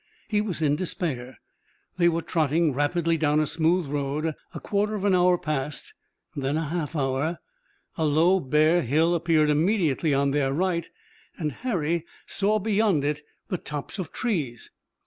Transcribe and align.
He 0.29 0.41
was 0.41 0.63
in 0.63 0.75
despair. 0.77 1.37
They 1.97 2.09
were 2.09 2.23
trotting 2.23 2.73
rapidly 2.73 3.19
down 3.19 3.39
a 3.39 3.45
smooth 3.45 3.85
road. 3.85 4.33
A 4.51 4.59
quarter 4.59 4.95
of 4.95 5.05
an 5.05 5.13
hour 5.13 5.37
passed 5.37 5.93
and 6.33 6.43
then 6.43 6.57
a 6.57 6.65
half 6.69 6.95
hour. 6.95 7.37
A 7.99 8.05
low 8.05 8.39
bare 8.39 8.81
hill 8.81 9.13
appeared 9.13 9.51
immediately 9.51 10.11
on 10.11 10.31
their 10.31 10.51
right, 10.53 10.89
and 11.37 11.51
Harry 11.51 12.03
saw 12.25 12.57
beyond 12.57 13.03
it 13.05 13.21
the 13.49 13.59
tops 13.59 13.99
of 13.99 14.11
trees. 14.11 14.71